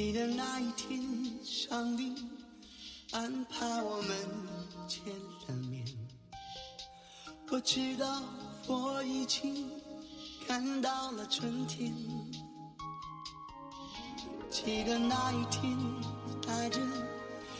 [0.00, 0.96] 记得那一天，
[1.44, 2.14] 上帝
[3.10, 4.16] 安排我们
[4.86, 5.02] 见
[5.48, 5.84] 了面。
[7.50, 8.22] 我知道
[8.68, 9.68] 我已经
[10.46, 11.92] 看到了春天。
[14.48, 15.76] 记得那一天，
[16.46, 16.78] 带着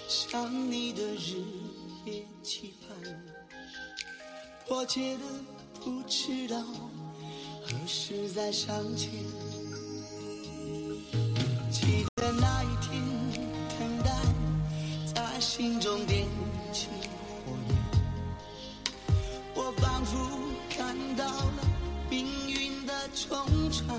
[0.06, 1.42] 想你的日
[2.04, 3.24] 夜期盼，
[4.64, 5.24] 迫切的
[5.80, 6.62] 不知道
[7.64, 9.10] 何时再相见。
[23.18, 23.98] 运的冲传。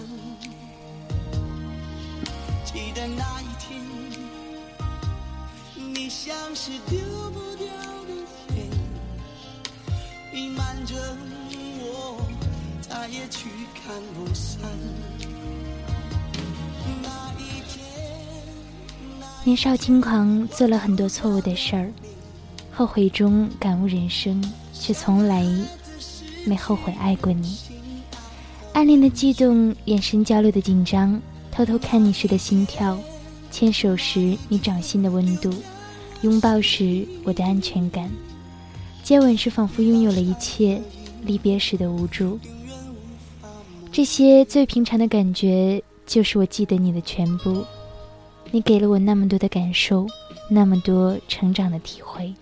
[2.63, 3.81] 记得那一天，
[5.93, 6.99] 你像是丢
[7.31, 7.67] 不掉
[8.05, 8.13] 的
[8.55, 8.67] 烟，
[10.31, 10.95] 弥漫着
[11.81, 12.21] 我，
[12.81, 14.61] 再也驱赶不散。
[17.01, 17.83] 那一天，
[19.43, 21.91] 年少轻狂，做了很多错误的事儿，
[22.71, 24.41] 后悔中感悟人生，
[24.73, 25.43] 却从来
[26.45, 27.57] 没后悔爱过你。
[28.73, 31.21] 暗恋的悸动，眼神交流的紧张。
[31.51, 32.97] 偷偷看你时的心跳，
[33.51, 35.51] 牵手时你掌心的温度，
[36.21, 38.09] 拥抱时我的安全感，
[39.03, 40.81] 接吻时仿佛拥有了一切，
[41.25, 42.39] 离别时的无助。
[43.91, 47.65] 这些最平常的感觉，就是我记得你的全部。
[48.51, 50.07] 你给了我那么多的感受，
[50.49, 52.33] 那么多成长的体会，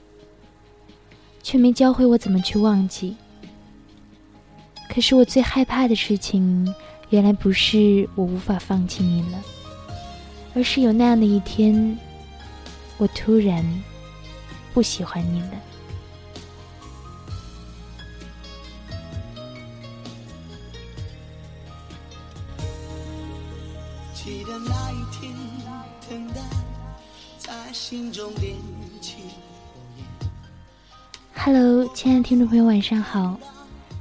[1.41, 3.15] 却没教会我怎么去忘记。
[4.89, 6.73] 可是我最害怕的事情。
[7.09, 9.41] 原来不是我无法放弃你了，
[10.53, 11.97] 而是有那样的一天，
[12.97, 13.65] 我突然
[14.73, 15.51] 不喜欢你了。
[24.13, 25.33] 记得那一天，
[26.09, 26.41] 等待
[27.37, 28.53] 在心中点
[28.99, 30.05] 起火焰。
[31.35, 33.39] Hello，亲爱的听众朋友，晚上好。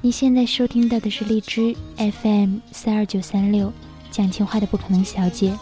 [0.02, 3.72] 你现在收听到的是荔枝 FM 三二九三六，
[4.10, 5.56] 讲情话的不可能小姐，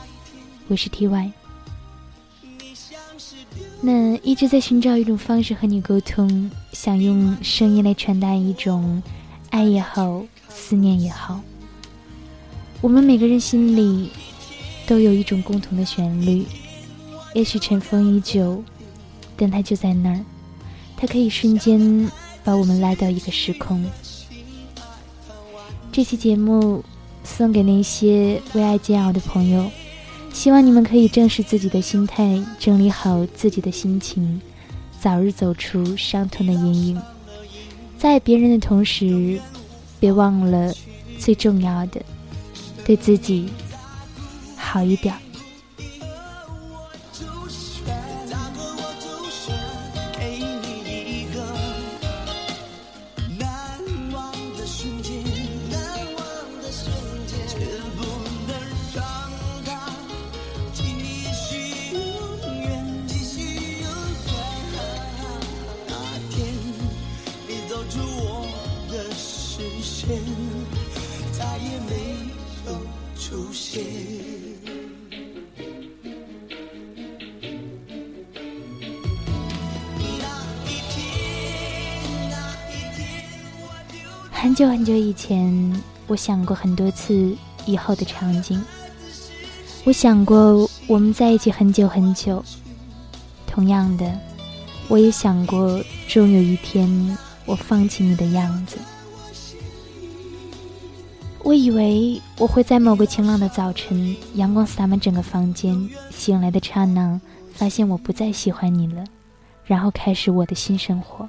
[0.68, 1.30] 我是 TY。
[3.80, 9.02] 那一直在寻找一种方式和你沟通，想用声音来传达一种
[9.50, 11.40] 爱也好，思念也好。
[12.80, 14.10] 我们每个人心里
[14.86, 16.44] 都有一种共同的旋律，
[17.34, 18.62] 也许尘封已久，
[19.36, 20.20] 但它就在那儿，
[20.96, 22.10] 它可以瞬间
[22.42, 23.82] 把我们拉到一个时空。
[25.94, 26.82] 这期节目
[27.22, 29.70] 送给那些为爱煎熬的朋友，
[30.32, 34.42] 希望你们可以正视自己的心态，整理好自己的心情，
[34.98, 37.00] 早日走出伤痛的阴影。
[37.96, 39.38] 在别人的同时，
[40.00, 40.74] 别忘了
[41.16, 42.02] 最重要的，
[42.84, 43.48] 对自己
[44.56, 45.14] 好一点。
[84.44, 87.34] 很久很久以前，我想过很多次
[87.64, 88.62] 以后的场景。
[89.84, 92.44] 我想过我们在一起很久很久。
[93.46, 94.20] 同样的，
[94.86, 97.16] 我也想过终有一天
[97.46, 98.76] 我放弃你的样子。
[101.42, 107.18] 我以为我会在某个晴朗的早晨，阳光洒满整个房间，醒来的刹那，
[107.50, 109.02] 发现我不再喜欢你了，
[109.64, 111.26] 然后开始我的新生活。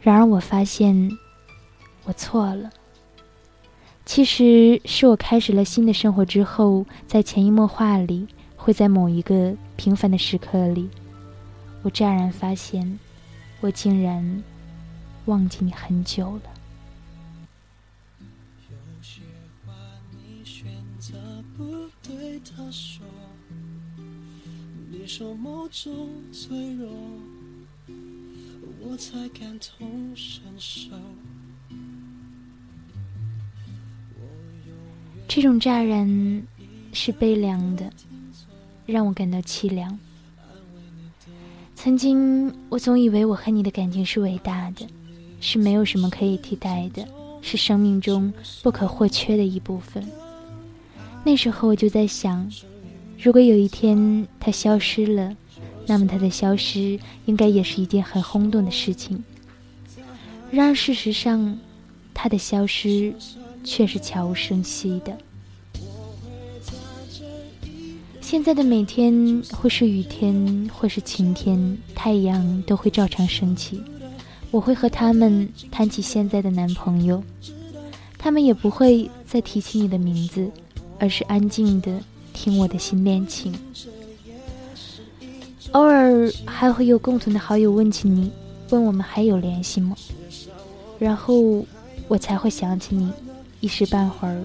[0.00, 1.10] 然而，我发现。
[2.08, 2.70] 我错了。
[4.06, 8.26] 其实是我开始了新的生活之后，在潜移默化里，
[8.56, 10.88] 会在某一个平凡的时刻里，
[11.82, 12.98] 我乍然发现，
[13.60, 14.42] 我竟然
[15.26, 16.42] 忘记你很久了。
[18.70, 19.20] 有些
[19.66, 19.74] 话
[20.10, 20.66] 你选
[20.98, 21.12] 择
[21.58, 23.04] 不对他说，
[24.90, 26.88] 你说某种脆弱，
[28.80, 30.92] 我才感同身受。
[35.28, 36.42] 这种乍然
[36.94, 37.88] 是悲凉的，
[38.86, 39.96] 让我感到凄凉。
[41.76, 44.86] 曾经，我总以为我和你的感情是伟大的，
[45.38, 47.06] 是没有什么可以替代的，
[47.42, 48.32] 是生命中
[48.62, 50.02] 不可或缺的一部分。
[51.22, 52.50] 那时候我就在想，
[53.22, 55.36] 如果有一天他消失了，
[55.86, 59.22] 那么他的消失应该也是一件很轰动的事情。
[60.50, 61.56] 然而事实上，
[62.14, 63.14] 他的消失
[63.64, 65.16] 却是悄无声息的。
[68.20, 73.82] 现在的每天，会是雨天，或是晴天，太阳都会照常升起。
[74.50, 77.22] 我会和他们谈起现在的男朋友，
[78.18, 80.50] 他们也不会再提起你的名字，
[80.98, 82.00] 而是安静的
[82.32, 83.54] 听我的新恋情。
[85.72, 88.30] 偶尔还会有共同的好友问起你，
[88.70, 89.96] 问我们还有联系吗？
[90.98, 91.64] 然后
[92.08, 93.10] 我才会想起你，
[93.60, 94.42] 一时半会儿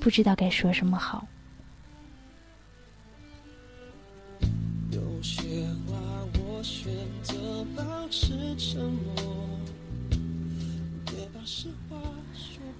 [0.00, 1.26] 不知道该说什么好。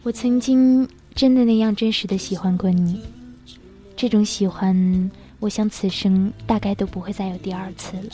[0.02, 3.00] 我曾经真的那样真实的喜欢过你，
[3.96, 5.10] 这种喜欢，
[5.40, 8.12] 我想此生大概都不会再有第二次了。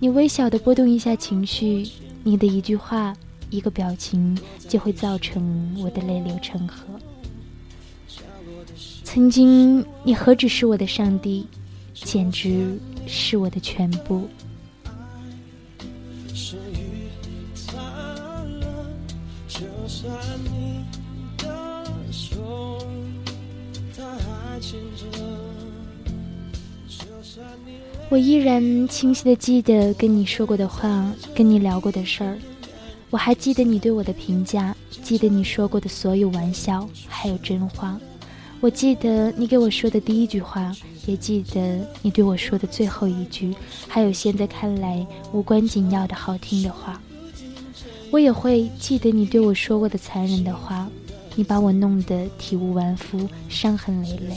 [0.00, 1.86] 你微小的波动一下情绪，
[2.24, 3.14] 你的一句话、
[3.50, 4.36] 一个表情，
[4.68, 6.84] 就会造成我的泪流成河。
[9.04, 11.46] 曾经，你何止是我的上帝，
[11.94, 14.28] 简直是我的全部。
[28.10, 32.38] 我依然清晰的记得跟你说过的话，跟你聊过的事儿。
[33.10, 37.98] 我还记得你对我的评价，记得你说过的所有玩笑，还有真话。
[38.60, 40.74] 我记得你给我说的第一句话，
[41.06, 43.54] 也记得你对我说的最后一句，
[43.86, 47.00] 还有现在看来无关紧要的好听的话。
[48.10, 50.88] 我也会记得你对我说过的残忍的话，
[51.34, 54.36] 你把我弄得体无完肤，伤痕累累。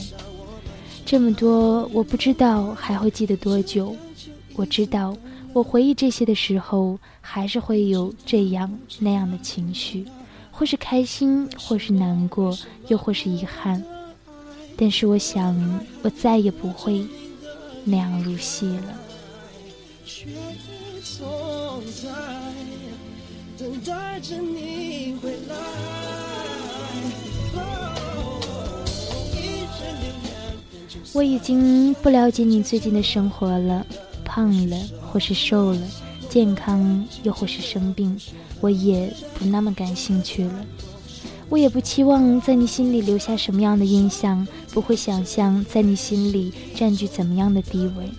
[1.06, 3.96] 这么多，我不知道还会记得多久。
[4.56, 5.18] 我知道，
[5.54, 10.06] 我回忆这些的时候，还是会有这样那样的情绪，
[10.50, 12.58] 或是开心，或是难过，
[12.88, 13.84] 又或是遗憾。
[14.78, 15.54] 但是，我想，
[16.02, 17.06] 我再也不会
[17.84, 18.98] 那样入戏了。
[23.58, 25.56] 等待着你回来。
[31.14, 33.86] 我已经不了解你最近的生活了，
[34.34, 35.82] 胖了或是瘦了，
[36.30, 38.18] 健康又或是生病，
[38.62, 40.66] 我也不那么感兴趣了。
[41.50, 48.10] 我也不期望在你心里留下什么样的印象，不会想象在你心里占据怎么样的地位。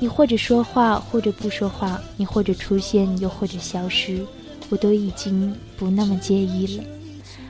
[0.00, 4.26] 你或者说话，或者不说话；你或者出现，又或者消失，
[4.68, 6.82] 我都已经不那么介意了。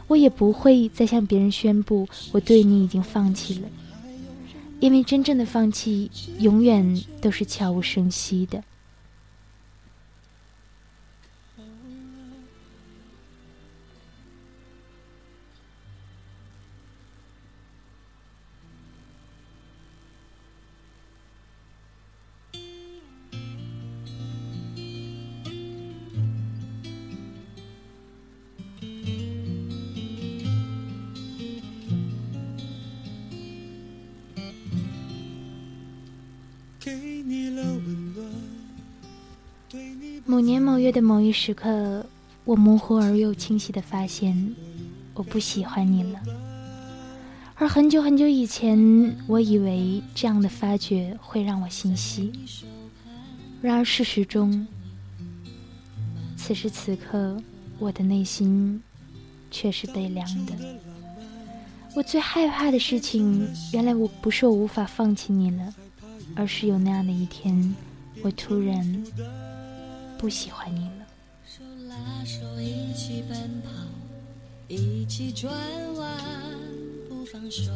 [0.07, 3.69] 我也不会再向别人宣布我对你已经放弃了。
[4.81, 8.65] 因为真正的放弃，永远都是悄无声息的。
[40.31, 42.07] 某年某月的某一时刻，
[42.45, 44.55] 我模糊而又清晰的发现，
[45.13, 46.21] 我不喜欢你了。
[47.57, 48.79] 而很久很久以前，
[49.27, 52.31] 我以为这样的发觉会让我心息。
[53.61, 54.65] 然而事实中，
[56.37, 57.37] 此时此刻，
[57.81, 58.81] 我的内心
[59.51, 60.53] 却是悲凉的。
[61.97, 65.75] 我最害怕的事情，原来我不是我无法放弃你了，
[66.37, 67.75] 而是有那样的一天，
[68.23, 69.05] 我突然。
[70.21, 71.07] 不喜欢你了。
[71.47, 71.97] 手拉
[72.27, 73.71] 手一起奔跑，
[74.69, 75.51] 一起转
[75.95, 76.21] 弯，
[77.09, 77.73] 不放手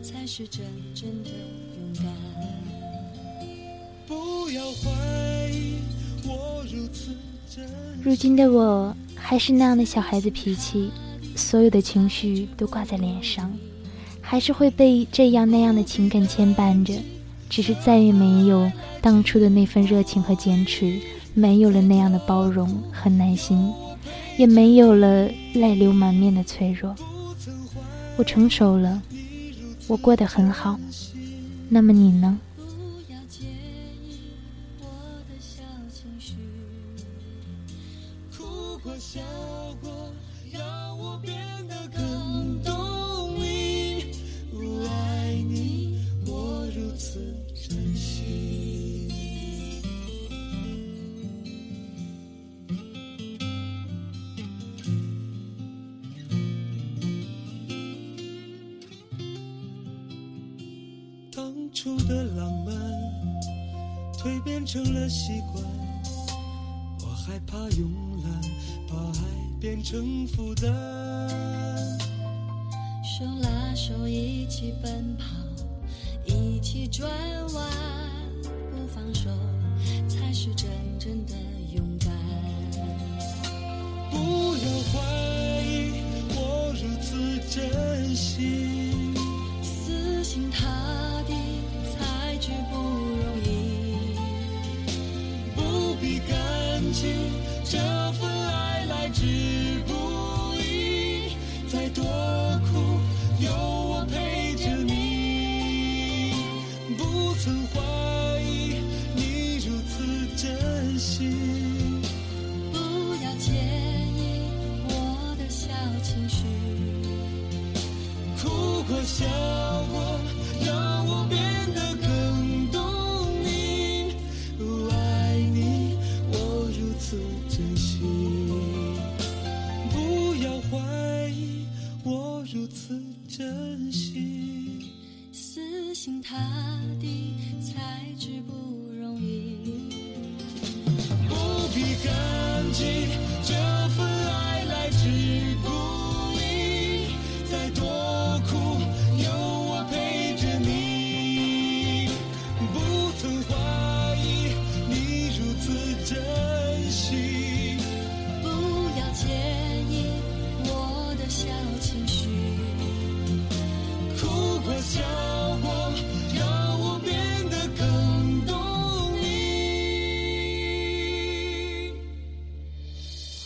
[0.00, 2.06] 才是真正的勇敢。
[4.06, 5.78] 不要怀疑
[6.24, 7.10] 我如此
[7.52, 7.66] 真。
[8.00, 10.92] 如今的我还是那样的小孩子脾气，
[11.34, 13.52] 所有的情绪都挂在脸上，
[14.20, 16.94] 还是会被这样那样的情感牵绊着，
[17.50, 18.70] 只是再也没有
[19.02, 21.00] 当初的那份热情和坚持。
[21.38, 23.70] 没有了那样的包容和耐心，
[24.38, 26.96] 也没有了泪流满面的脆弱。
[28.16, 29.02] 我成熟了，
[29.86, 30.80] 我过得很好。
[31.68, 32.38] 那么你呢？
[61.76, 62.74] 初的浪漫，
[64.14, 65.62] 蜕变成了习惯。
[67.02, 67.84] 我害怕慵
[68.22, 68.40] 懒，
[68.88, 69.20] 把爱
[69.60, 70.72] 变成负担。
[73.04, 75.26] 手拉手，一起奔跑，
[76.24, 77.10] 一起转。
[101.96, 102.25] toi.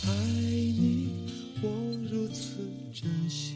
[0.03, 1.11] 爱你
[1.61, 1.69] 我
[2.09, 2.57] 如此
[2.91, 3.50] 珍惜。